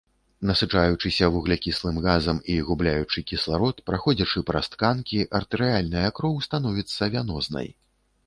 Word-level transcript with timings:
Насычаючыся 0.49 1.27
вуглякіслым 1.33 1.97
газам 2.05 2.39
і 2.53 2.55
губляючы 2.69 3.23
кісларод, 3.31 3.83
праходзячы 3.89 4.43
праз 4.49 4.69
тканкі 4.75 5.21
артэрыяльная 5.41 6.09
кроў 6.21 6.33
становіцца 6.47 7.13
вянознай. 7.17 7.69